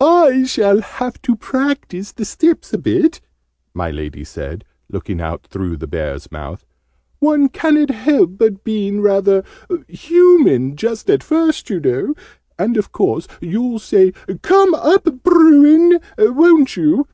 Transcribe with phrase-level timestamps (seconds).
[0.00, 3.20] "I shall have to practise the steps a bit,"
[3.74, 6.64] my Lady said, looking out through the Bear's mouth:
[7.18, 9.44] "one ca'n't help being rather
[9.86, 12.14] human just at first, you know.
[12.58, 17.06] And of course you'll say 'Come up, Bruin!', won't you?"